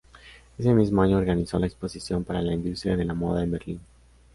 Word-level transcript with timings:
Ese 0.57 0.73
mismo 0.73 1.03
año 1.03 1.17
organizó 1.19 1.59
la 1.59 1.67
Exposición 1.67 2.23
para 2.23 2.41
la 2.41 2.53
Industria 2.55 2.97
de 2.97 3.05
la 3.05 3.13
Moda 3.13 3.43
en 3.43 3.51
Berlín. 3.51 3.81